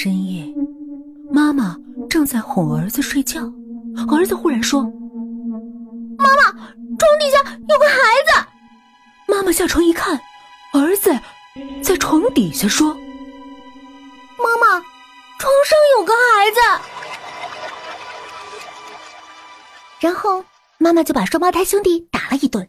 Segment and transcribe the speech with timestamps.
[0.00, 0.44] 深夜
[1.28, 1.76] 妈妈
[2.08, 3.52] 正在哄儿子睡觉
[4.08, 4.84] 儿子忽然说
[6.16, 8.48] 妈妈床底下有个孩子。
[9.26, 10.16] 妈妈下床一看
[10.72, 11.10] 儿子
[11.82, 12.94] 在床底下说
[14.38, 14.78] 妈妈
[15.40, 16.60] 床上有个孩子。
[19.98, 20.44] 然后
[20.78, 22.68] 妈妈就把双胞胎兄弟打了一顿